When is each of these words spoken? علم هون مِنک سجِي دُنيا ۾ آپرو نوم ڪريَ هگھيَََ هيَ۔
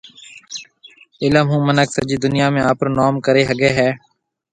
علم 1.23 1.45
هون 1.51 1.61
مِنک 1.67 1.89
سجِي 1.95 2.17
دُنيا 2.25 2.47
۾ 2.55 2.59
آپرو 2.71 2.89
نوم 2.97 3.15
ڪريَ 3.25 3.43
هگھيَََ 3.49 3.71
هيَ۔ 3.77 3.89